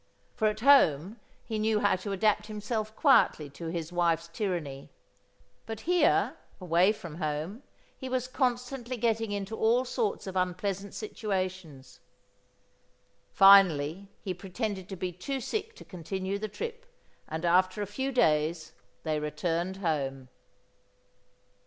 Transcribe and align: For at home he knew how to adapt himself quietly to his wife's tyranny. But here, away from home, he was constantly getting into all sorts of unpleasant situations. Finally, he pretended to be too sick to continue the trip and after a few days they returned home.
For 0.33 0.47
at 0.47 0.61
home 0.61 1.19
he 1.45 1.59
knew 1.59 1.79
how 1.81 1.95
to 1.97 2.11
adapt 2.11 2.47
himself 2.47 2.95
quietly 2.95 3.51
to 3.51 3.67
his 3.67 3.91
wife's 3.93 4.29
tyranny. 4.29 4.89
But 5.67 5.81
here, 5.81 6.37
away 6.59 6.91
from 6.91 7.17
home, 7.19 7.61
he 7.95 8.09
was 8.09 8.27
constantly 8.27 8.97
getting 8.97 9.31
into 9.31 9.55
all 9.55 9.85
sorts 9.85 10.25
of 10.25 10.35
unpleasant 10.35 10.95
situations. 10.95 11.99
Finally, 13.31 14.07
he 14.23 14.33
pretended 14.33 14.89
to 14.89 14.95
be 14.95 15.11
too 15.11 15.39
sick 15.39 15.75
to 15.75 15.85
continue 15.85 16.39
the 16.39 16.47
trip 16.49 16.87
and 17.27 17.45
after 17.45 17.83
a 17.83 17.85
few 17.85 18.11
days 18.11 18.71
they 19.03 19.19
returned 19.19 19.77
home. 19.77 20.29